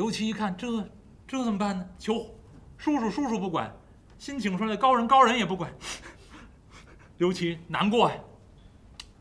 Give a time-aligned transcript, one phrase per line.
[0.00, 0.66] 刘琦一看，这
[1.26, 1.86] 这怎么办呢？
[1.98, 2.34] 求
[2.78, 3.70] 叔叔，叔叔不管；
[4.18, 5.70] 新请出来的高人，高人也不管。
[7.18, 8.16] 刘琦难过呀。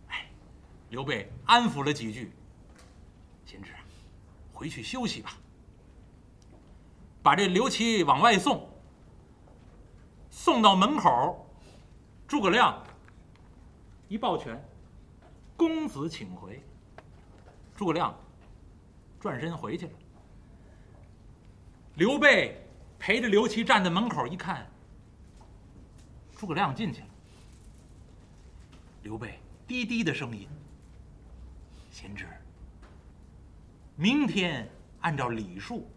[0.08, 0.32] 哎，
[0.90, 2.32] 刘备安抚了几句，
[3.44, 3.74] 贤侄，
[4.54, 5.32] 回去休息吧。
[7.22, 8.66] 把这刘琦往外送，
[10.30, 11.46] 送到门口，
[12.26, 12.82] 诸葛亮
[14.08, 14.58] 一抱拳
[15.58, 16.64] ：“公子请回。”
[17.76, 18.18] 诸葛亮
[19.20, 19.92] 转身回去了。
[22.00, 22.58] 刘备
[22.98, 24.66] 陪着刘琦站在门口一看，
[26.38, 27.08] 诸葛亮进去了。
[29.04, 30.48] 刘备低低的声音
[31.92, 32.26] ：“贤侄，
[33.98, 34.66] 明天
[35.02, 35.92] 按照礼数，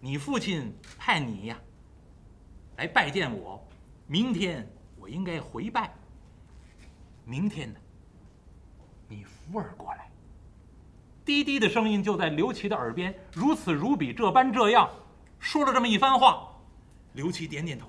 [0.00, 1.56] 你父亲派你呀
[2.78, 3.64] 来拜见我，
[4.08, 5.94] 明天我应该回拜。
[7.24, 7.78] 明天呢，
[9.06, 10.10] 你扶儿过来。”
[11.24, 14.90] 低低的声音就在刘琦的耳边如此如彼，这般这样。
[15.42, 16.48] 说了这么一番话，
[17.14, 17.88] 刘琦点点头，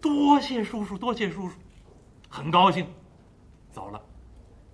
[0.00, 1.54] 多谢叔叔，多谢叔叔，
[2.26, 2.88] 很高兴，
[3.70, 4.02] 走了。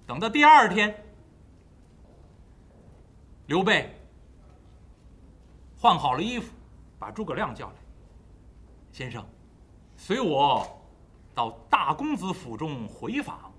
[0.07, 1.05] 等到第二天，
[3.47, 3.93] 刘备
[5.77, 6.55] 换好了衣服，
[6.97, 7.75] 把诸葛亮叫来。
[8.93, 9.27] 先生，
[9.97, 10.65] 随我
[11.35, 13.53] 到大公子府中回访。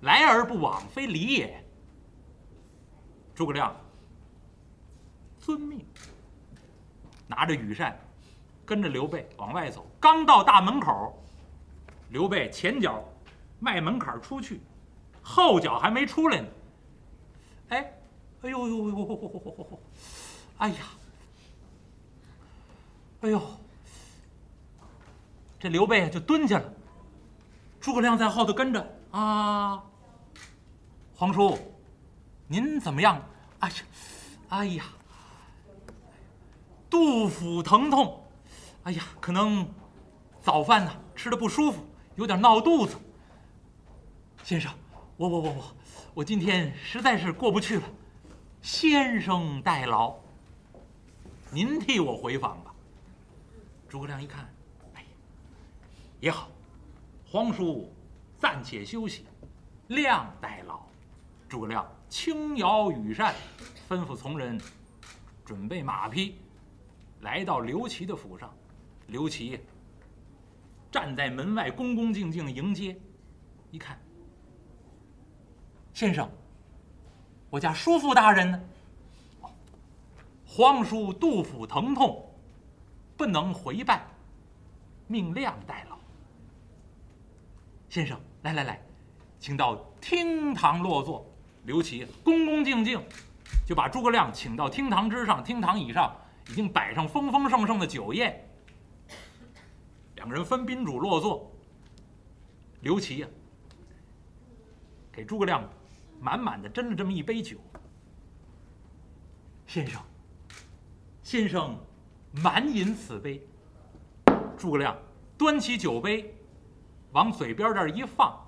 [0.00, 1.64] 来而不往，非礼也。
[3.36, 3.74] 诸葛亮
[5.38, 5.86] 遵命。
[7.26, 7.98] 拿着羽扇，
[8.64, 9.86] 跟着刘备往外走。
[10.00, 11.18] 刚到大门口，
[12.10, 13.02] 刘备前脚
[13.60, 14.60] 迈门槛出去，
[15.22, 16.48] 后脚还没出来呢。
[17.70, 17.92] 哎，
[18.42, 19.80] 哎呦呦呦呦呦呦呦！
[20.58, 20.76] 哎呀，
[23.22, 23.40] 哎呦！
[25.58, 26.72] 这刘备就蹲下了。
[27.80, 29.82] 诸葛亮在后头跟着啊。
[31.16, 31.58] 皇叔，
[32.46, 33.20] 您怎么样？
[33.60, 33.74] 哎呀，
[34.50, 34.84] 哎呀！
[36.94, 38.22] 肚腹疼痛，
[38.84, 39.68] 哎呀，可能
[40.40, 42.96] 早饭呢吃的不舒服，有点闹肚子。
[44.44, 44.72] 先生，
[45.16, 45.76] 我我我我，
[46.14, 47.82] 我今天实在是过不去了，
[48.62, 50.14] 先生代劳，
[51.50, 52.72] 您替我回访吧。
[53.88, 54.48] 诸葛亮一看，
[54.94, 55.08] 哎呀，
[56.20, 56.48] 也好，
[57.28, 57.92] 皇叔
[58.38, 59.26] 暂且休息，
[59.88, 60.78] 亮代劳。
[61.48, 63.34] 诸葛亮轻摇羽扇，
[63.88, 64.60] 吩咐从人
[65.44, 66.38] 准备马匹。
[67.24, 68.54] 来到刘琦的府上，
[69.06, 69.58] 刘琦
[70.92, 72.94] 站在门外，恭恭敬敬迎接。
[73.70, 73.98] 一看，
[75.94, 76.30] 先生，
[77.48, 78.60] 我家叔父大人呢？
[80.46, 82.22] 皇叔肚腹疼痛，
[83.16, 84.06] 不能回拜，
[85.06, 85.96] 命亮代劳。
[87.88, 88.82] 先生，来来来，
[89.40, 91.26] 请到厅堂落座。
[91.64, 93.02] 刘琦恭恭敬敬
[93.64, 96.14] 就把诸葛亮请到厅堂之上，厅堂以上。
[96.48, 98.48] 已经摆上丰丰盛盛的酒宴，
[100.16, 101.50] 两个人分宾主落座。
[102.80, 103.28] 刘琦呀，
[105.10, 105.66] 给诸葛亮
[106.20, 107.56] 满满的斟了这么一杯酒。
[109.66, 110.02] 先生，
[111.22, 111.78] 先生
[112.30, 113.46] 满饮此杯。
[114.56, 114.96] 诸葛亮
[115.38, 116.34] 端起酒杯，
[117.12, 118.38] 往嘴边这儿一放，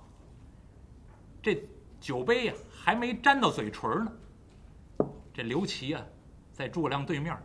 [1.42, 1.66] 这
[1.98, 4.12] 酒杯呀还没沾到嘴唇呢。
[5.32, 6.04] 这刘琦啊，
[6.52, 7.36] 在诸葛亮对面。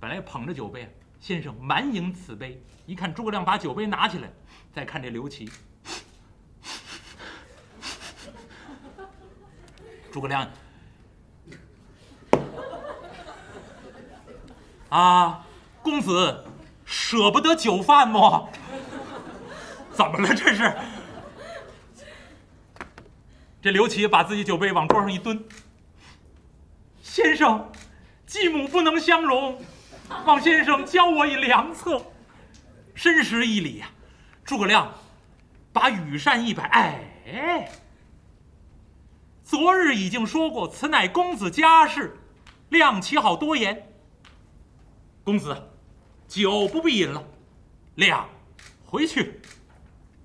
[0.00, 0.88] 本来捧着酒杯，
[1.20, 2.62] 先生满饮此杯。
[2.86, 4.30] 一看诸葛亮把酒杯拿起来，
[4.72, 5.50] 再看这刘琦，
[10.12, 10.48] 诸葛亮
[14.88, 15.44] 啊，
[15.82, 16.44] 公子
[16.86, 18.48] 舍不得酒饭么？
[19.92, 20.74] 怎么了这是？
[23.60, 25.44] 这刘琦把自己酒杯往桌上一蹲，
[27.02, 27.70] 先生，
[28.24, 29.60] 继母不能相容。
[30.24, 32.02] 望先生教我以良策，
[32.94, 33.90] 深施一礼呀。
[34.44, 34.92] 诸葛亮
[35.72, 36.64] 把羽扇一摆，
[37.26, 37.70] 哎，
[39.42, 42.16] 昨日已经说过，此乃公子家事，
[42.70, 43.90] 亮岂好多言？
[45.22, 45.54] 公子，
[46.26, 47.22] 酒不必饮了，
[47.96, 48.26] 亮，
[48.86, 49.40] 回去，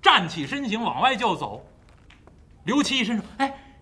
[0.00, 1.66] 站起身形往外就走。
[2.64, 3.76] 刘琦一伸手，哎，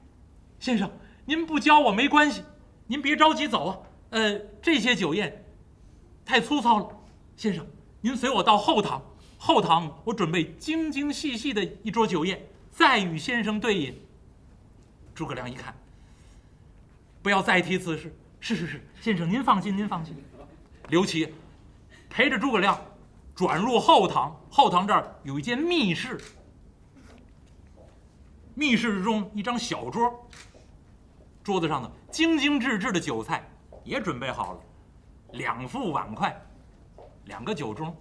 [0.59, 0.91] 先生，
[1.25, 2.43] 您不教我没关系，
[2.89, 3.79] 您别着急走啊。
[4.11, 5.42] 呃，这些酒宴。
[6.25, 6.89] 太粗糙了，
[7.37, 7.67] 先生，
[8.01, 9.03] 您随我到后堂。
[9.39, 12.41] 后堂我准备精精细细的一桌酒宴，
[12.71, 14.01] 再与先生对饮。
[15.15, 15.75] 诸葛亮一看，
[17.23, 18.15] 不要再提此事。
[18.39, 20.17] 是是是，先生您放心，您放心。
[20.89, 21.35] 刘琦
[22.09, 22.81] 陪着诸葛亮
[23.35, 26.21] 转入后堂，后堂这儿有一间密室，
[28.55, 30.29] 密室之中一张小桌，
[31.43, 33.45] 桌子上呢精精致致的酒菜
[33.83, 34.61] 也准备好了。
[35.33, 36.35] 两副碗筷，
[37.25, 37.93] 两个酒盅。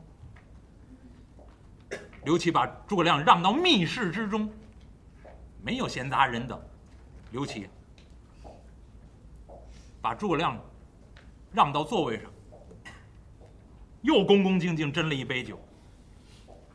[2.23, 4.47] 刘琦把诸葛亮让到密室之中，
[5.63, 6.61] 没有闲杂人等。
[7.31, 7.67] 刘琦
[10.01, 10.59] 把诸葛亮
[11.51, 12.31] 让到座位上，
[14.01, 15.59] 又恭恭敬敬斟了一杯酒。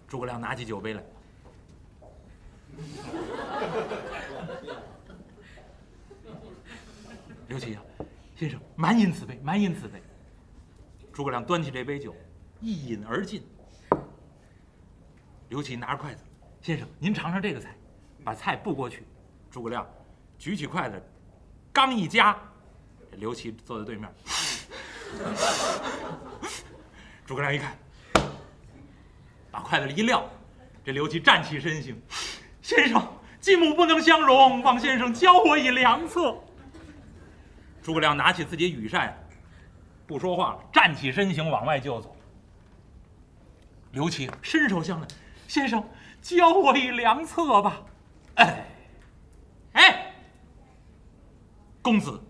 [0.08, 1.04] 诸葛亮拿起酒杯来，
[7.48, 7.82] 刘琦啊，
[8.36, 10.00] 先生，满饮此杯，满饮此杯。
[11.16, 12.14] 诸葛亮端起这杯酒，
[12.60, 13.42] 一饮而尽。
[15.48, 16.22] 刘琦拿着筷子，
[16.60, 17.74] 先生，您尝尝这个菜，
[18.22, 19.02] 把菜布过去。
[19.50, 19.88] 诸葛亮
[20.38, 21.02] 举起筷子，
[21.72, 22.36] 刚一夹，
[23.12, 24.14] 刘琦坐在对面。
[27.24, 27.74] 诸葛亮一看，
[29.50, 30.22] 把筷子一撂，
[30.84, 31.98] 这刘琦站起身形，
[32.60, 33.02] 先生，
[33.40, 36.36] 继母不能相容，望先生教我以良策。
[37.82, 39.18] 诸葛亮拿起自己羽扇，
[40.06, 42.16] 不说话了，站起身形往外就走。
[43.92, 45.08] 刘琦伸手向来。
[45.48, 45.82] 先生，
[46.22, 47.82] 教我一良策吧。
[48.34, 48.66] 哎，
[49.72, 50.14] 哎，
[51.82, 52.20] 公子，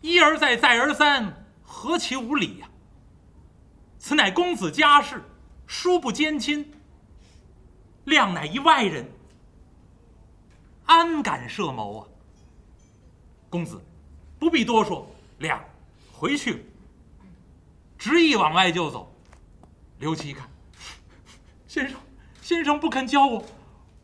[0.00, 2.68] 一而再，再而三，何其无礼呀！
[3.98, 5.22] 此乃公子家事，
[5.66, 6.72] 殊不兼亲。
[8.04, 9.08] 亮乃一外人，
[10.84, 12.06] 安敢设谋啊？
[13.48, 13.80] 公子，
[14.38, 15.08] 不必多说。
[15.38, 15.62] 亮，
[16.12, 16.64] 回去。
[17.98, 19.12] 执意往外就走。
[19.98, 20.48] 刘琦一看。
[21.66, 21.98] 先生，
[22.40, 23.44] 先生不肯教我，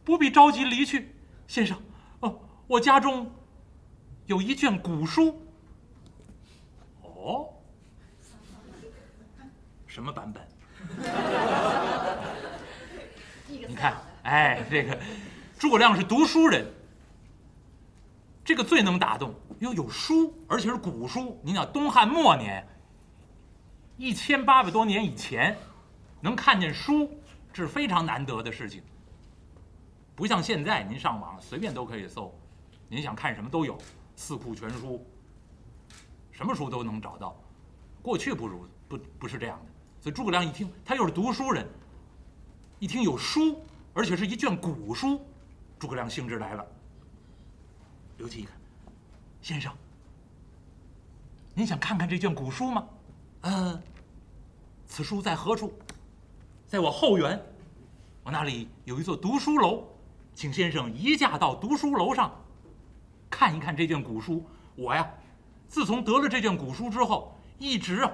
[0.04, 1.14] 不必着急离去。
[1.46, 1.80] 先生，
[2.20, 3.30] 哦，我家中
[4.26, 5.40] 有一卷古书。
[7.02, 7.48] 哦，
[9.86, 10.42] 什么版本？
[13.46, 14.98] 你看，哎，这个
[15.58, 16.66] 诸葛亮是读书人，
[18.44, 19.34] 这个最能打动。
[19.60, 21.40] 因为，有书，而且是古书。
[21.42, 22.66] 您想，东汉末年，
[23.96, 25.56] 一千八百多年以前，
[26.20, 27.08] 能看见书。
[27.52, 28.82] 这是非常难得的事情，
[30.16, 32.34] 不像现在，您上网随便都可以搜，
[32.88, 33.76] 您想看什么都有，
[34.16, 35.06] 四库全书，
[36.30, 37.36] 什么书都能找到。
[38.00, 41.68] 过去不如不不是这样的，所以诸葛亮一听，他又是读书人，
[42.78, 43.62] 一听有书，
[43.92, 45.20] 而且是一卷古书，
[45.78, 46.66] 诸葛亮兴致来了。
[48.22, 48.52] 尤其一个，
[49.40, 49.74] 先生，
[51.54, 52.86] 您想看看这卷古书吗？
[53.40, 53.82] 呃，
[54.86, 55.76] 此书在何处？
[56.68, 57.42] 在我后园，
[58.22, 59.82] 我那里有一座读书楼，
[60.36, 62.32] 请先生移驾到读书楼上，
[63.28, 64.46] 看一看这卷古书。
[64.76, 65.04] 我呀，
[65.66, 68.12] 自从得了这卷古书之后，一直啊，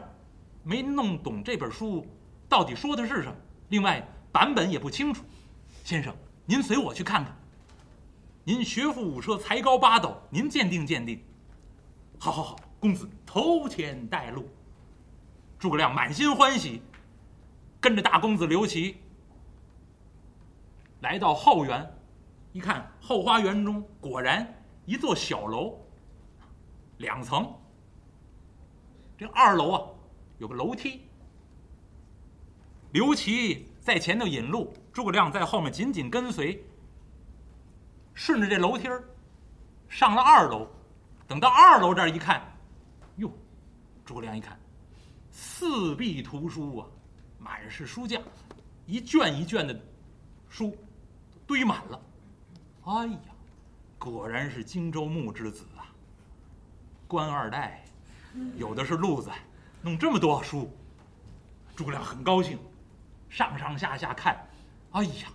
[0.62, 2.06] 没弄懂这本书
[2.48, 3.36] 到底说的是什么。
[3.68, 4.02] 另外，
[4.32, 5.22] 版本也不清楚。
[5.84, 6.16] 先生，
[6.46, 7.36] 您随我去看看。
[8.48, 11.22] 您学富五车，才高八斗，您鉴定鉴定。
[12.18, 14.48] 好，好，好，公子头前带路。
[15.58, 16.80] 诸葛亮满心欢喜。
[17.78, 18.96] 跟着大公子刘琦
[21.00, 21.86] 来到后园，
[22.54, 24.50] 一看后花园中果然
[24.86, 25.78] 一座小楼，
[26.96, 27.52] 两层。
[29.18, 29.82] 这二楼啊
[30.38, 31.02] 有个楼梯，
[32.92, 36.64] 刘琦在前头引路，诸葛亮在后面紧紧跟随。
[38.18, 39.04] 顺着这楼梯儿
[39.88, 40.66] 上了二楼，
[41.28, 42.42] 等到二楼这儿一看，
[43.14, 43.30] 哟，
[44.04, 44.58] 诸葛亮一看，
[45.30, 46.86] 四壁图书啊！
[47.38, 48.20] 满是书架，
[48.86, 49.80] 一卷一卷的
[50.48, 50.76] 书
[51.46, 52.02] 堆满了。
[52.86, 53.18] 哎呀，
[54.00, 55.86] 果然是荆州牧之子啊！
[57.06, 57.84] 官二代，
[58.56, 59.30] 有的是路子，
[59.80, 60.68] 弄这么多书。
[61.76, 62.58] 诸葛亮很高兴，
[63.30, 64.44] 上上下下看，
[64.90, 65.28] 哎呀，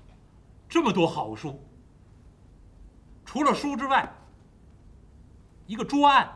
[0.68, 1.58] 这么多好书。
[3.34, 4.08] 除了书之外，
[5.66, 6.32] 一个桌案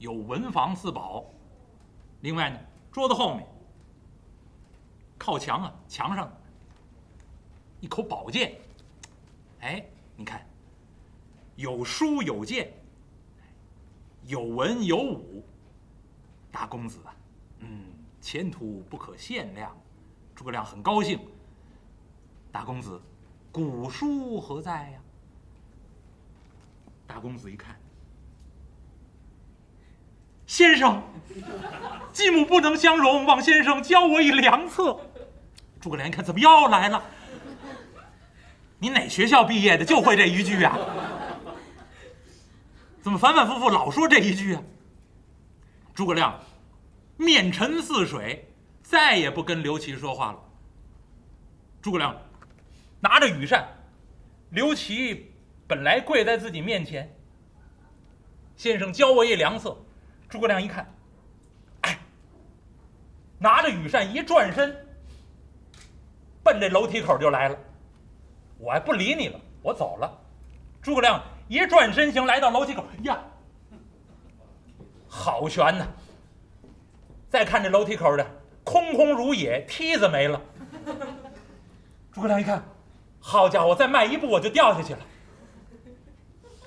[0.00, 1.24] 有文房四宝，
[2.22, 2.58] 另外呢。
[2.90, 3.46] 桌子后面，
[5.16, 6.28] 靠墙啊，墙上
[7.78, 8.60] 一口宝剑。
[9.60, 10.44] 哎，你看，
[11.54, 12.72] 有书有剑，
[14.24, 15.44] 有文有武，
[16.50, 17.14] 大公子啊，
[17.60, 19.72] 嗯，前途不可限量。
[20.34, 21.20] 诸葛亮很高兴。
[22.50, 23.00] 大公子，
[23.52, 24.98] 古书何在呀？
[27.06, 27.76] 大公子一看。
[30.46, 31.02] 先生，
[32.12, 34.98] 继母不能相容，望先生教我以良策。
[35.80, 37.02] 诸葛亮一看，怎么又来了？
[38.78, 40.78] 你哪学校毕业的，就会这一句啊？
[43.02, 44.62] 怎么反反复复老说这一句啊？
[45.94, 46.38] 诸葛亮
[47.16, 48.48] 面沉似水，
[48.82, 50.38] 再也不跟刘琦说话了。
[51.82, 52.16] 诸葛亮
[53.00, 53.66] 拿着羽扇，
[54.50, 55.32] 刘琦
[55.66, 57.10] 本来跪在自己面前，
[58.56, 59.76] 先生教我一良策。
[60.28, 60.86] 诸葛亮一看，
[61.80, 61.98] 哎，
[63.38, 64.86] 拿着羽扇一转身，
[66.44, 67.58] 奔这楼梯口就来了。
[68.58, 70.20] 我还不理你了，我走了。
[70.82, 73.18] 诸葛亮一转身行，来到楼梯口，呀，
[75.08, 75.86] 好悬呐！
[77.28, 78.26] 再看这楼梯口的，
[78.62, 80.40] 空空如也，梯子没了。
[82.12, 82.62] 诸葛亮一看，
[83.20, 85.00] 好家伙，再迈一步我就掉下去了。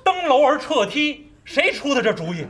[0.04, 2.46] 登楼而撤梯，谁出的这主意？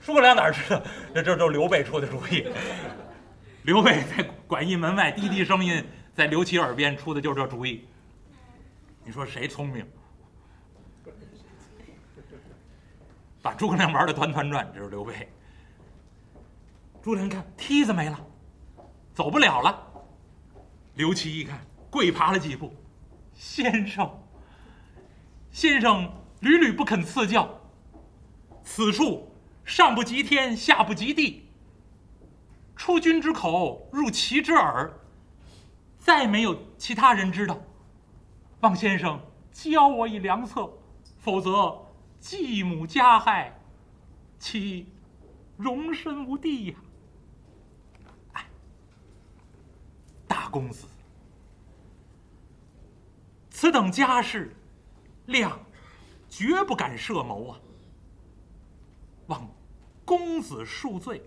[0.00, 0.80] 诸葛亮哪知道？
[1.14, 2.46] 这这都刘备出的主意。
[3.62, 7.86] 刘备在馆驿门外滴滴声音，在刘琦耳边出的就是这主意。
[9.04, 9.86] 你说谁聪明？
[13.42, 15.28] 把诸葛亮玩的团团转，这是刘备。
[17.02, 18.18] 诸葛亮看梯子没了，
[19.14, 19.82] 走不了了。
[20.94, 21.58] 刘琦一看，
[21.94, 22.74] 跪爬了几步，
[23.34, 24.10] 先生。
[25.52, 27.48] 先生屡屡不肯赐教，
[28.64, 29.32] 此处
[29.64, 31.48] 上不及天，下不及地。
[32.74, 34.92] 出君之口，入其之耳，
[35.96, 37.56] 再没有其他人知道。
[38.62, 39.20] 望先生
[39.52, 40.68] 教我以良策，
[41.18, 41.80] 否则
[42.18, 43.56] 继母加害，
[44.40, 44.88] 岂
[45.56, 46.74] 容身无地
[48.32, 48.44] 呀？
[50.26, 50.88] 大公子，
[53.54, 54.52] 此等家事。
[55.26, 55.58] 亮，
[56.28, 57.60] 绝不敢设谋啊！
[59.28, 59.48] 望
[60.04, 61.22] 公子恕罪。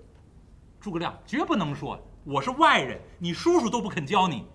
[0.79, 4.45] 诸葛亮绝不能说我是外人，你叔叔都不肯教你。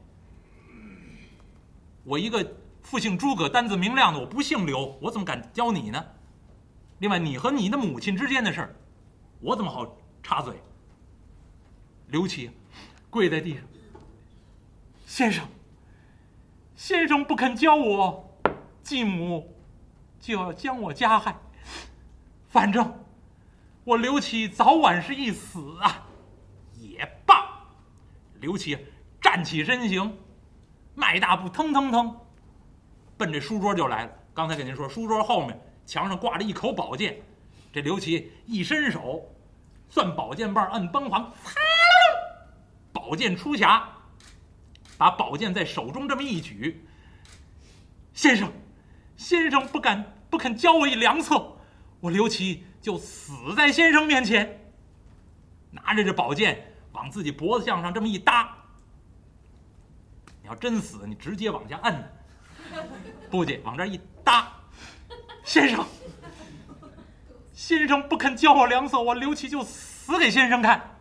[2.05, 2.47] 我一个
[2.83, 6.05] 父姓诸葛、单字明亮的，我不姓刘，我怎么敢教你呢？
[6.99, 8.77] 另外，你和你的母亲之间的事儿，
[9.41, 10.55] 我怎么好插嘴？
[12.09, 12.51] 刘琦
[13.09, 13.63] 跪在地上，
[15.07, 15.49] 先生，
[16.75, 18.29] 先生不肯教我。
[18.83, 19.55] 继母
[20.19, 21.37] 就要将我加害，
[22.49, 22.93] 反正
[23.85, 26.05] 我刘启早晚是一死啊！
[26.75, 27.65] 也罢，
[28.41, 28.77] 刘启
[29.21, 30.19] 站起身形，
[30.97, 32.17] 迈大步，腾腾腾，
[33.17, 34.11] 奔这书桌就来了。
[34.35, 37.23] 刚才跟您说，书桌后面墙上挂着一口宝剑，
[37.73, 39.23] 这刘启一伸手，
[39.89, 41.61] 攥宝剑把摁崩簧，擦，
[42.93, 43.83] 宝剑出匣，
[45.03, 46.87] 把宝剑在手中这么一举，
[48.15, 48.49] 先生。
[49.17, 51.57] 先生不敢不肯教我一良策，
[51.99, 54.61] 我刘琦就死在先生面前。
[55.73, 58.57] 拿着这宝剑往自己脖子向上这么一搭，
[60.41, 62.09] 你要真死，你直接往下摁，
[63.29, 64.53] 不介往这一搭。
[65.43, 65.85] 先生，
[67.53, 70.97] 先生不肯教我良策，我刘琦就死给先生看。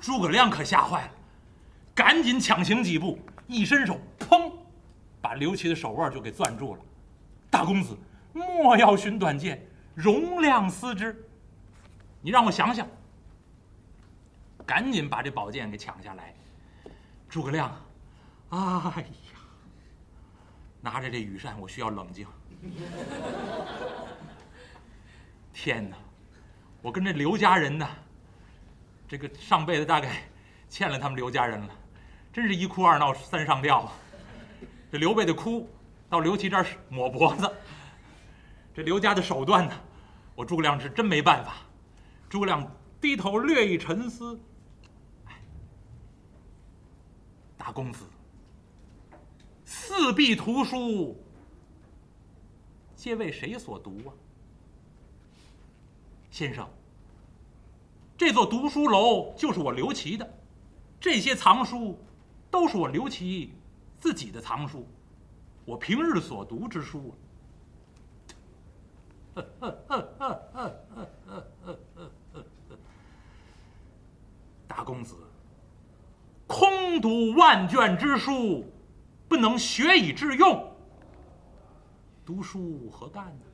[0.00, 1.12] 诸葛亮可吓坏了，
[1.98, 4.52] 赶紧抢行几步，一伸手，砰，
[5.20, 6.80] 把刘琦的手腕就给攥住了。
[7.50, 7.98] 大公子，
[8.32, 9.60] 莫要寻短见，
[9.96, 11.28] 容量思之。
[12.22, 12.86] 你让我想想。
[14.64, 16.32] 赶紧把这宝剑给抢下来。
[17.28, 17.68] 诸葛亮，
[18.50, 19.40] 哎呀，
[20.80, 22.24] 拿着这羽扇，我需要冷静。
[25.52, 25.96] 天哪，
[26.80, 27.88] 我跟这刘家人呢，
[29.08, 30.22] 这个上辈子大概
[30.68, 31.74] 欠了他们刘家人了，
[32.38, 33.92] 真是一哭二闹三上吊啊。
[34.92, 35.68] 这刘备的哭。
[36.08, 37.52] 到刘琦这儿抹脖子，
[38.72, 39.74] 这刘家的手段呢？
[40.36, 41.56] 我诸葛亮是真没办法。
[42.30, 42.64] 诸葛亮
[43.00, 44.40] 低头略一沉思，
[47.58, 48.04] 大公子，
[49.64, 51.20] 四壁图书
[52.94, 54.14] 皆为谁所读啊？
[56.30, 56.66] 先生，
[58.16, 60.38] 这座读书楼就是我刘琦的，
[60.98, 61.98] 这些藏书
[62.50, 63.52] 都是我刘琦
[63.98, 64.86] 自己的藏书。
[65.64, 67.14] 我平日所读之书
[69.34, 69.44] 啊，
[74.66, 75.14] 大公子，
[76.46, 78.64] 空读万卷之书，
[79.28, 80.72] 不能学以致用，
[82.24, 83.44] 读书何干呢？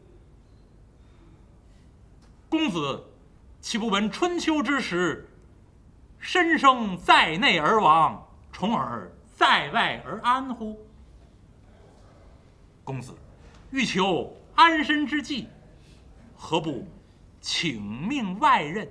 [2.49, 3.05] 公子
[3.61, 5.29] 岂不闻春秋之时，
[6.21, 8.25] 申生在内而亡，
[8.55, 10.79] 重耳在外而安乎？
[12.85, 13.13] 公子，
[13.73, 15.49] 欲求安身之计，
[16.37, 16.87] 何不
[17.41, 18.89] 请命外任？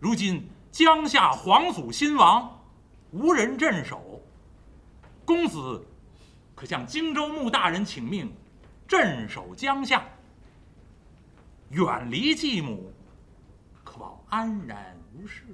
[0.00, 2.60] 如今江夏皇祖新亡，
[3.12, 4.20] 无人镇守，
[5.24, 5.86] 公子
[6.56, 8.34] 可向荆州穆大人请命，
[8.88, 10.02] 镇守江夏，
[11.70, 12.92] 远离继母，
[13.84, 15.44] 可保安然无事。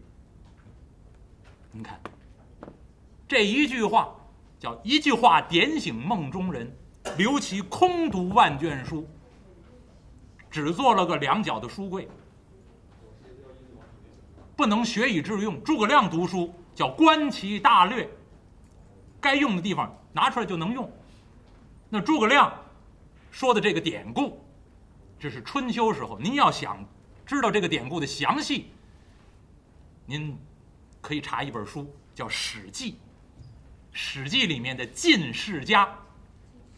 [1.71, 2.01] 您看，
[3.29, 4.17] 这一句话
[4.59, 6.75] 叫一句话点醒梦中人。
[7.17, 9.09] 刘琦空读万卷书，
[10.51, 12.07] 只做了个两脚的书柜，
[14.55, 15.63] 不能学以致用。
[15.63, 18.09] 诸葛亮读书叫观其大略，
[19.21, 20.91] 该用的地方拿出来就能用。
[21.89, 22.53] 那诸葛亮
[23.31, 24.45] 说的这个典故，
[25.19, 26.19] 这是春秋时候。
[26.19, 26.85] 您要想
[27.25, 28.71] 知道这个典故的详细，
[30.05, 30.37] 您
[31.01, 32.93] 可以查一本书，叫《史记》。
[34.01, 35.93] 《史记》里面的晋世家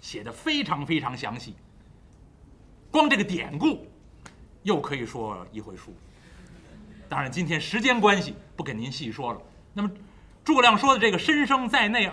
[0.01, 1.55] 写的非常非常详细。
[2.91, 3.87] 光这个典故，
[4.63, 5.95] 又可以说一回书。
[7.11, 9.43] 当然，今天时间关系，不跟您细说了。
[9.75, 9.91] 那么，
[10.43, 12.11] 诸葛亮说的这个“申生在内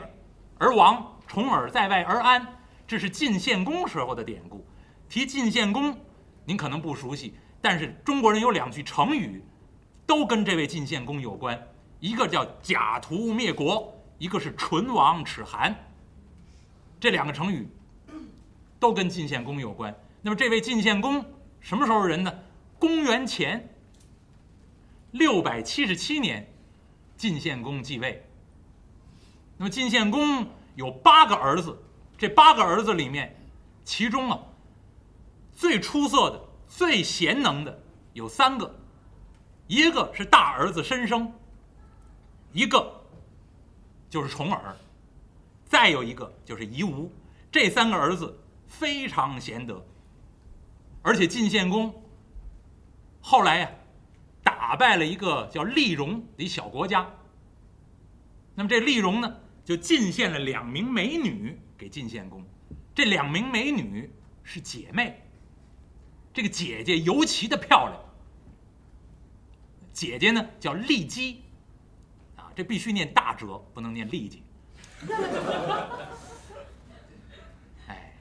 [0.58, 2.46] 而亡，重耳在外而安”，
[2.86, 4.68] 这是晋献公时候的典故。
[5.08, 5.98] 提晋献公，
[6.44, 9.42] 您可能不熟悉，但是中国人有两句成语，
[10.06, 11.58] 都跟这位晋献公有关。
[12.02, 15.76] 一个叫“假途灭国”，一个是“唇亡齿寒”。
[17.00, 17.70] 这两个成语，
[18.80, 19.96] 都跟晋献公有关。
[20.22, 21.24] 那么这位晋献公
[21.60, 22.34] 什么时候人呢？
[22.80, 23.76] 公元前
[25.12, 26.52] 六百七十七年，
[27.16, 28.24] 晋献公继位。
[29.58, 31.78] 那么晋献公有八个儿子，
[32.18, 33.36] 这八个儿子里面，
[33.84, 34.40] 其中啊
[35.56, 37.80] 最出色的、最贤能的
[38.14, 38.80] 有三个，
[39.68, 41.34] 一个是大儿子申生，
[42.54, 42.97] 一个
[44.10, 44.76] 就是重耳，
[45.66, 47.12] 再有一个就是夷吾。
[47.52, 49.86] 这三个儿子非常贤德。
[51.02, 51.94] 而且晋献公
[53.22, 53.72] 后来呀，
[54.44, 57.10] 打败了一个叫厉戎的小国家。
[58.56, 62.44] 那么这厉戎呢，就进献了两名美女给晋献公。
[62.94, 64.12] 这两名美女
[64.44, 65.22] 是姐妹，
[66.34, 68.00] 这个姐姐尤其的漂亮。
[69.94, 71.44] 姐姐呢叫骊姬，
[72.58, 74.42] 这必须念大哲，不能念骊姬。
[77.86, 78.12] 哎，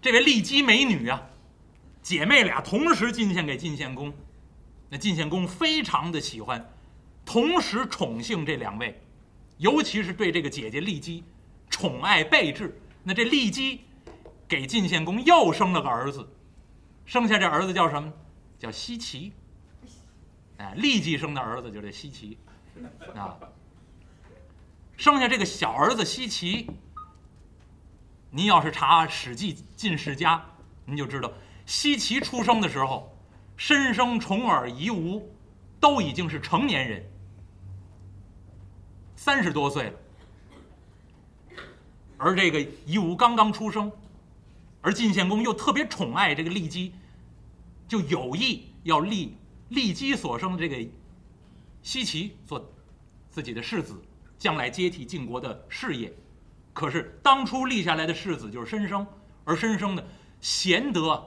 [0.00, 1.20] 这位骊姬美女啊。
[2.00, 4.10] 姐妹俩同时进献给晋献公，
[4.88, 6.66] 那晋献公非常的喜欢，
[7.26, 8.98] 同时宠幸这两位，
[9.58, 11.22] 尤其是对这个姐姐骊姬
[11.68, 12.74] 宠爱备至。
[13.02, 13.82] 那这骊姬
[14.48, 16.26] 给晋献公又生了个儿子，
[17.04, 18.10] 生下这儿子叫什么？
[18.58, 19.30] 叫奚齐。
[20.56, 22.38] 哎，骊姬生的儿子就这奚齐
[23.14, 23.36] 啊。
[24.96, 26.66] 生下这个小儿子西齐，
[28.30, 30.36] 您要是查《史记·晋世家》，
[30.84, 31.32] 您就知道。
[31.64, 33.10] 西岐出生的时候，
[33.56, 35.32] 申生、重耳、夷吾
[35.78, 37.02] 都已经是成年人，
[39.16, 39.98] 三十多岁了。
[42.18, 43.90] 而这个夷吾刚刚出生，
[44.82, 46.92] 而晋献公又特别宠爱这个骊姬，
[47.88, 49.34] 就有意要立
[49.70, 50.90] 骊姬所生的这个
[51.82, 52.72] 西岐做
[53.30, 54.00] 自己的世子，
[54.38, 56.12] 将来接替晋国的事业。
[56.72, 59.06] 可是当初立下来的世子就是申生，
[59.44, 60.02] 而申生呢，
[60.40, 61.26] 贤德。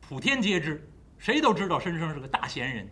[0.00, 0.86] 普天皆知，
[1.18, 2.88] 谁都知道申生是个大贤人，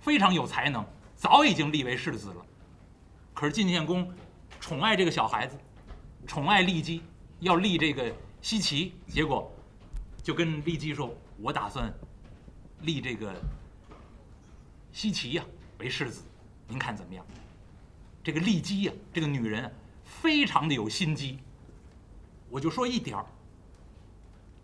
[0.00, 2.46] 非常有才能，早已经立为世子了。
[3.34, 4.10] 可是晋献公
[4.60, 5.58] 宠爱这个小孩子，
[6.26, 7.02] 宠爱骊姬，
[7.40, 9.52] 要立这个奚齐，结果
[10.22, 11.92] 就跟骊姬说：“我打算
[12.80, 13.34] 立这个
[14.92, 15.44] 西岐呀
[15.78, 16.22] 为世子，
[16.68, 17.24] 您看怎么样？”
[18.22, 19.72] 这个骊姬呀，这个女人
[20.04, 21.38] 非常的有心机。
[22.48, 23.26] 我就说一点儿。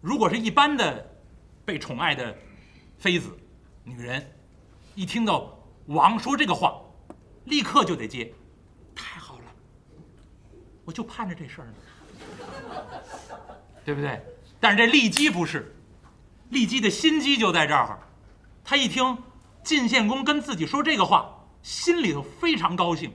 [0.01, 1.05] 如果是一般的
[1.65, 2.37] 被宠爱的
[2.99, 3.37] 妃子、
[3.83, 4.25] 女人，
[4.95, 6.81] 一听到王说这个话，
[7.47, 8.33] 立刻就得接，
[8.95, 9.45] 太好了，
[10.85, 11.75] 我就盼着这事儿呢，
[13.85, 14.23] 对不对？
[14.61, 15.75] 但是这骊姬不是，
[16.51, 17.99] 骊姬的心机就在这儿，
[18.63, 19.19] 她一听
[19.69, 23.13] 晋献公跟自己说这个话，心里头非常高兴，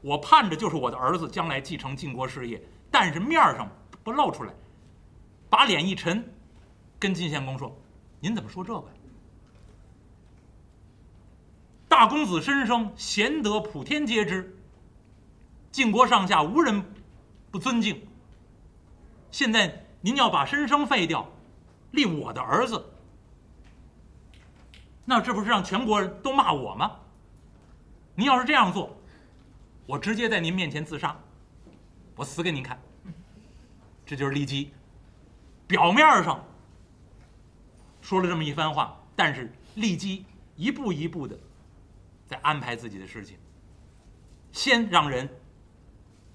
[0.00, 3.68] 我盼着就是我的儿子将来继承晋国事业，但是面上
[4.04, 4.54] 不露出来。
[5.50, 6.24] 把脸一沉，
[7.00, 7.76] 跟晋献公说
[8.22, 8.84] ：“您怎么说这个？
[11.88, 14.56] 大公子申生贤德，普天皆知，
[15.72, 16.80] 晋国上下无人
[17.50, 18.00] 不尊敬。
[19.32, 21.28] 现在您要把申生废掉，
[21.90, 22.91] 立我的儿子，
[25.04, 26.98] 那这不是让全国人都骂我吗？
[28.14, 28.96] 您要是这样做，
[29.86, 31.16] 我直接在您面前自杀，
[32.14, 32.80] 我死给您看。
[34.04, 34.72] 这就是骊姬。”
[35.66, 36.44] 表面上
[38.02, 41.38] 说了这么一番话，但是骊姬一步一步的
[42.26, 43.38] 在安排自己的事情。
[44.52, 45.26] 先让人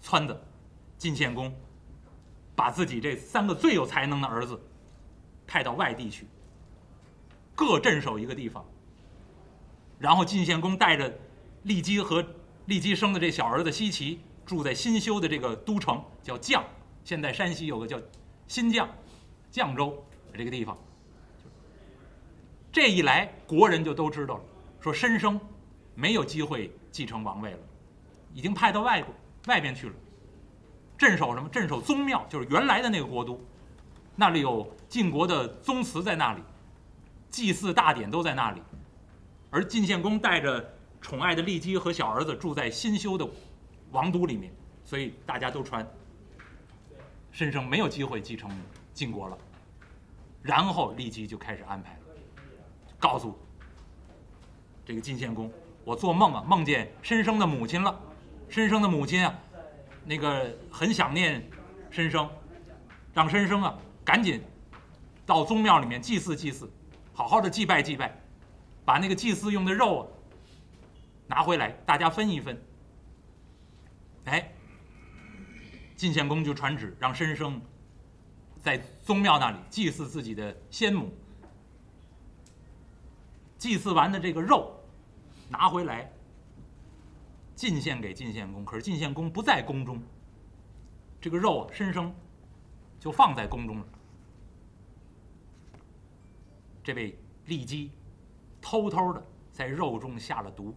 [0.01, 0.35] 撺掇
[0.97, 1.55] 晋献公
[2.55, 4.59] 把自己这三个最有才能的儿子
[5.45, 6.25] 派到外地去，
[7.57, 8.63] 各镇守一个地方。
[9.97, 11.11] 然后晋献公带着
[11.65, 12.23] 骊姬和
[12.67, 16.61] 骊姬生的这小儿子奚齐住在新修的这个都城，叫绛。
[17.03, 17.99] 现在山西有个叫
[18.47, 18.87] 新绛。
[19.51, 20.77] 绛州这个地方。
[22.71, 24.43] 这一来，国人就都知道了，
[24.79, 25.39] 说申生
[25.95, 27.59] 没有机会继承王位了，
[28.35, 29.11] 已经派到外国
[29.47, 29.95] 外边去了，
[30.95, 31.49] 镇守什么？
[31.49, 33.41] 镇守宗庙，就是原来的那个国都，
[34.15, 36.41] 那里有晋国的宗祠在那里，
[37.37, 38.59] 祭祀大典都在那里，
[39.51, 43.29] 而晋献公带着宠爱的骊姬和小儿子住在新修的
[43.91, 44.51] 王都里面，
[44.83, 45.87] 所以大家都传
[47.31, 48.49] 申生没有机会继承
[48.91, 49.37] 晋国了。
[50.41, 51.99] 然后骊姬就开始安排了，
[52.97, 53.37] 告诉
[54.83, 55.51] 这个晋献公，
[55.83, 58.01] 我做梦啊，梦见申生的母亲了，
[58.49, 59.31] 申生的母亲啊，
[60.03, 61.47] 那个很想念
[61.91, 62.27] 申生，
[63.13, 64.41] 让申生啊赶紧
[65.23, 66.67] 到宗庙里面祭祀祭祀，
[67.17, 68.15] 好好的祭拜祭拜，
[68.85, 70.07] 把那个祭祀用的肉
[71.25, 72.61] 拿回来，大家分一分。
[74.25, 74.51] 哎，
[75.95, 77.59] 晋献公就传旨让申生。
[78.61, 81.11] 在宗庙那里祭祀自己的先母，
[83.57, 84.71] 祭祀完的这个肉
[85.49, 86.11] 拿回来
[87.55, 88.63] 进献给晋献公。
[88.63, 89.99] 可是晋献公不在宫中，
[91.19, 92.13] 这个肉啊，申生
[92.99, 93.85] 就放在宫中了。
[96.87, 97.91] 这位骊姬
[98.61, 99.21] 偷偷的
[99.51, 100.73] 在肉中下了毒，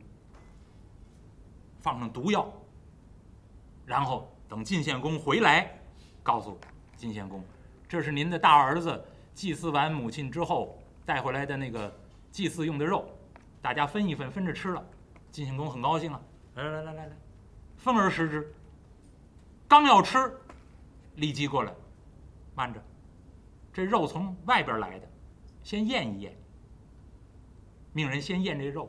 [1.79, 2.53] 放上毒药，
[3.87, 5.73] 然后等晋献公回来，
[6.21, 6.59] 告诉
[6.97, 7.45] 晋献公。
[7.89, 9.01] 这是您的大儿子
[9.35, 11.97] 祭祀完母亲之后带回来的那个
[12.33, 13.09] 祭祀用的肉，
[13.63, 14.85] 大家分一分，分着吃了。
[15.31, 16.21] 晋献公很高兴啊，
[16.57, 17.17] 来来来来来来，
[17.77, 18.53] 分而食之。
[19.69, 20.19] 刚要吃，
[21.17, 21.73] 骊姬过来，
[22.57, 22.83] 慢着，
[23.73, 25.09] 这肉从外边来的，
[25.63, 26.37] 先验一验。
[27.93, 28.89] 命人先验这肉，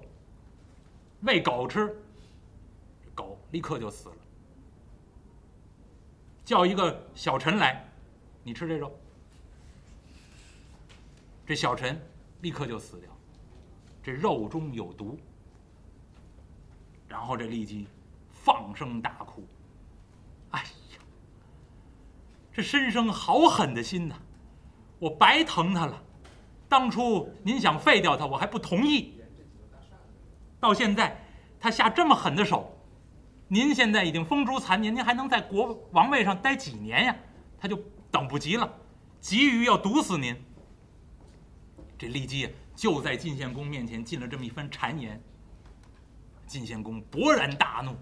[1.22, 1.96] 喂狗吃，
[3.16, 4.16] 狗立刻就死了。
[6.46, 7.88] 叫一个小陈来。
[8.44, 8.92] 你吃这肉，
[11.46, 12.00] 这小陈
[12.42, 13.10] 立刻就死掉，
[14.02, 15.18] 这肉中有毒。
[17.08, 17.88] 然后这骊姬
[18.30, 19.46] 放声大哭
[20.52, 21.00] ：“哎呀，
[22.52, 24.16] 这申生好狠的心呐！
[24.98, 26.04] 我白疼他了。
[26.72, 29.20] 当初您想废掉他，我还不同意。
[30.58, 31.22] 到现在
[31.60, 32.72] 他下这么狠的手，
[33.50, 37.16] 您现在已经风烛残年，您还能在国王位上待几年呀？
[37.60, 37.78] 他就。”
[38.12, 38.70] 等不及了，
[39.22, 40.36] 急于要毒死您。
[41.98, 45.18] 这骊姬就在晋献公面前进了这么一番谗言。
[46.46, 47.96] 晋献公勃然大怒，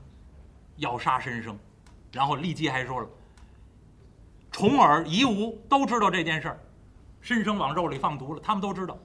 [0.77, 1.55] 要杀申生。
[2.11, 3.07] 然后骊姬还说了
[4.49, 6.59] ：“重耳、夷吾都知道这件事儿，
[7.21, 8.97] 申生往肉里放毒了，他们都知道。”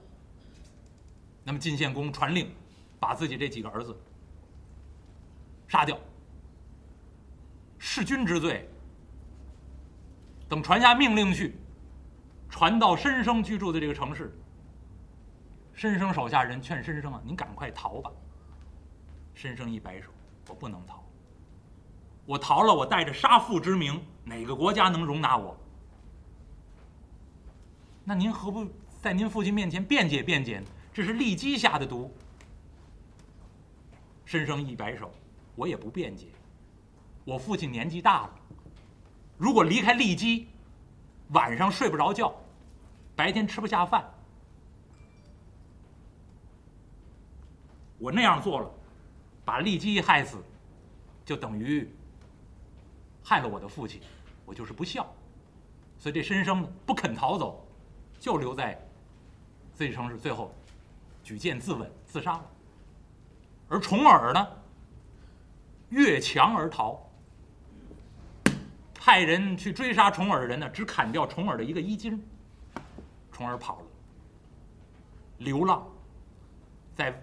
[1.43, 2.49] 那么晋献公传令，
[2.99, 3.95] 把自己这几个儿子
[5.67, 5.95] 杀掉，
[7.77, 8.67] 弑君之罪。
[10.47, 11.55] 等传下命令去，
[12.49, 14.35] 传到申生居住的这个城市。
[15.73, 18.11] 申生手下人劝申生啊：“您赶快逃吧。”
[19.35, 20.09] 申生一摆手
[20.49, 21.03] ：“我不能逃。
[22.25, 25.55] 我逃了，我带着杀父之名，哪个国家能容纳我？
[28.07, 28.65] 那您何不
[29.01, 30.67] 在您父亲面前辩解辩解呢？
[30.93, 32.13] 这是骊姬下的毒。”
[34.25, 35.11] 申生一摆手
[35.55, 36.27] ：“我也不辩解。
[37.25, 38.35] 我父亲年纪大了。”
[39.37, 40.47] 如果离开骊姬，
[41.29, 42.33] 晚上睡不着觉，
[43.15, 44.07] 白天吃不下饭，
[47.97, 48.71] 我那样做了，
[49.43, 50.37] 把骊姬害死，
[51.25, 51.89] 就等于
[53.23, 53.99] 害了我的父亲，
[54.45, 55.05] 我就是不孝。
[55.97, 57.64] 所以这申生不肯逃走，
[58.19, 58.79] 就留在
[59.73, 60.53] 自己城市，最后
[61.23, 62.51] 举剑自刎自杀了。
[63.67, 64.47] 而重耳呢，
[65.89, 67.01] 越墙而逃。
[68.93, 72.19] 派人去追杀重耳的人呢，只砍掉重耳的一个衣襟，
[73.31, 73.85] 重耳跑了，
[75.37, 75.87] 流浪，
[76.95, 77.21] 在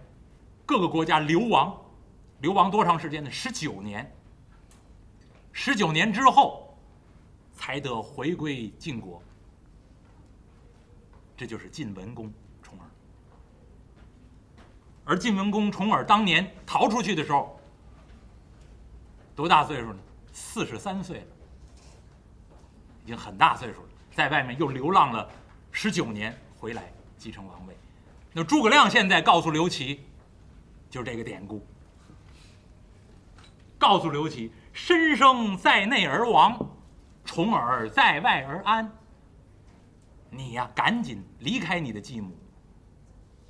[0.65, 1.77] 各个国家流亡，
[2.41, 3.31] 流亡多长时间呢？
[3.31, 4.09] 十九年。
[5.51, 6.73] 十九年之后，
[7.53, 9.21] 才得回归晋国。
[11.37, 12.89] 这就是晋文公重耳。
[15.05, 17.59] 而晋文公重耳当年逃出去的时候，
[19.35, 19.99] 多大岁数呢？
[20.33, 21.27] 四十三岁了。
[23.05, 25.29] 已经很大岁数了，在外面又流浪了
[25.73, 26.85] 十九年，回来
[27.19, 27.77] 继承王位。
[28.33, 30.07] 那诸葛亮现在告诉刘琦，
[30.89, 31.67] 就是这个典故，
[33.77, 36.57] 告诉刘琦：申生在内而亡，
[37.25, 38.89] 重耳在外而安。
[40.35, 42.35] 你呀，赶紧离开你的继母，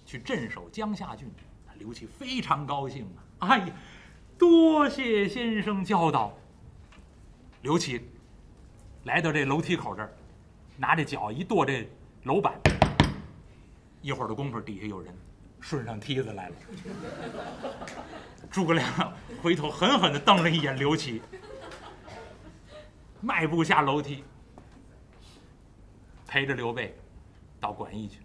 [0.05, 1.31] 去镇守江夏郡。
[1.79, 3.05] 刘琦非常高兴
[3.39, 3.49] 啊！
[3.49, 3.75] 哎呀，
[4.37, 6.37] 多谢先生教导。
[7.63, 8.09] 刘琦。
[9.05, 10.13] 来到这楼梯口这儿，
[10.77, 11.89] 拿着脚一跺这
[12.25, 12.55] 楼板，
[14.01, 15.13] 一会儿的功夫，底下有人
[15.61, 16.57] 顺上梯子来了。
[18.51, 21.21] 诸葛亮回头狠狠地瞪了一眼刘琦，
[23.21, 24.23] 迈步下楼梯，
[26.33, 26.97] 陪着刘备
[27.61, 28.21] 到馆驿去。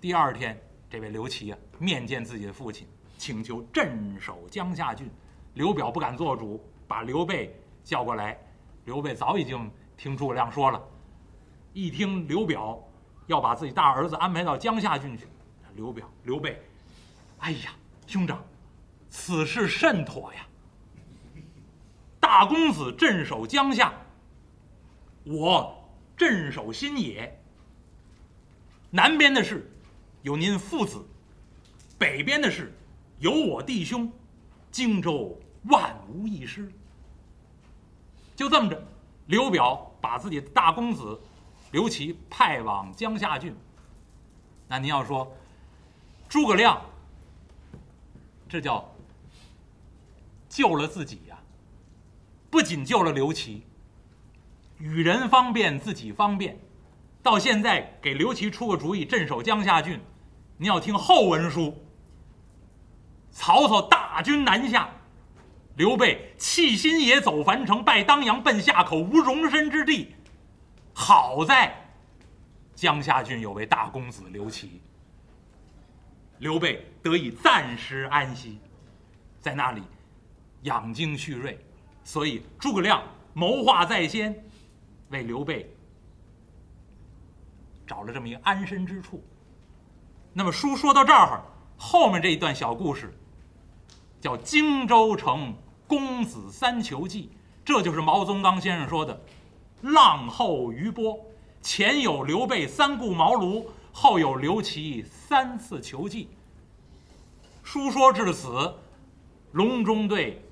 [0.00, 0.56] 第二天，
[0.88, 2.86] 这位刘琦啊，面见自己的父亲，
[3.18, 5.10] 请求镇守江夏郡。
[5.54, 8.38] 刘表不敢做主，把刘备叫过来。
[8.84, 10.80] 刘备早已经听诸葛亮说了，
[11.72, 12.80] 一听刘表
[13.26, 15.26] 要把自己大儿子安排到江夏郡去，
[15.74, 16.62] 刘表、刘备，
[17.40, 17.72] 哎呀，
[18.06, 18.40] 兄长，
[19.08, 20.46] 此事甚妥呀！
[22.20, 23.92] 大公子镇守江夏，
[25.24, 25.76] 我
[26.20, 27.34] 镇守新野。
[28.90, 29.72] 南边的事
[30.20, 31.02] 有您父子，
[31.96, 32.70] 北边的事
[33.20, 34.12] 有我弟兄，
[34.70, 36.70] 荆州万无一失。
[38.36, 38.86] 就这么着，
[39.28, 41.18] 刘表把自己的大公子
[41.72, 43.56] 刘琦派往江夏郡。
[44.68, 45.34] 那您要说，
[46.28, 46.84] 诸葛亮
[48.46, 48.94] 这叫
[50.50, 51.38] 救了自己呀，
[52.50, 53.62] 不仅救了刘琦，
[54.80, 56.58] 与人方便，自己方便。
[57.22, 60.00] 到现在给刘琦出个主意，镇守江夏郡。
[60.56, 61.86] 你要听后文书，
[63.30, 64.90] 曹操大军南下，
[65.76, 70.14] 刘备弃新野走樊城，拜当阳奔夏口，无容身之地。
[70.94, 71.74] 好在
[72.74, 74.80] 江夏郡有位大公子刘琦，
[76.38, 78.58] 刘备得以暂时安息，
[79.40, 79.82] 在那里
[80.62, 81.58] 养精蓄锐。
[82.02, 83.02] 所以诸葛亮
[83.34, 84.34] 谋划在先，
[85.10, 85.72] 为刘备。
[87.86, 89.22] 找了这么一个安身之处。
[90.32, 91.42] 那么书说到这儿，
[91.76, 93.12] 后面这一段小故事，
[94.20, 95.52] 叫《荆州城
[95.88, 97.24] 公子三求计》，
[97.64, 99.20] 这就是毛宗刚先生说的
[99.82, 101.18] “浪后余波”。
[101.62, 106.28] 前有刘备三顾茅庐，后有刘琦三次求计。
[107.64, 108.72] 书说至此，
[109.52, 110.42] 隆中对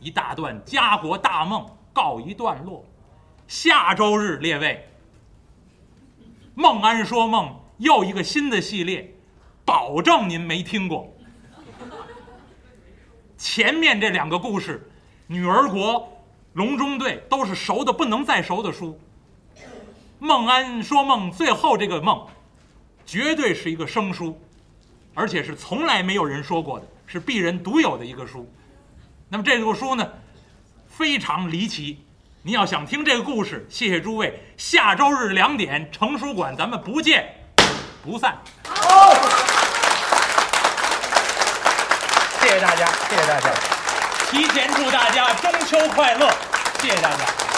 [0.00, 2.84] 一大段家国大梦告一段落。
[3.50, 4.88] 下周日，列位。
[6.54, 9.12] 孟安说梦又一个新的系列，
[9.64, 11.12] 保证您没听过。
[13.36, 14.88] 前面这两个故事，
[15.26, 15.94] 《女儿国》
[16.52, 18.96] 《隆中对》都是熟的不能再熟的书。
[20.20, 22.24] 孟安说梦最后这个梦，
[23.04, 24.40] 绝对是一个生书，
[25.12, 28.48] 而且是从来没有人说过的，是鄙人独有的一个书。
[29.28, 30.08] 那么这部书呢，
[30.86, 31.98] 非常离奇。
[32.42, 34.42] 您要想听这个故事，谢谢诸位。
[34.56, 37.34] 下周日两点，成书馆，咱们不见
[38.02, 38.34] 不散。
[38.66, 39.12] 好，
[42.40, 43.50] 谢谢大家，谢谢大家，
[44.30, 46.30] 提前祝大家中秋快乐，
[46.80, 47.49] 谢谢大家。